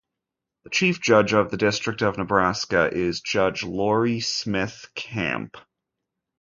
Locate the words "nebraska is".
2.17-3.21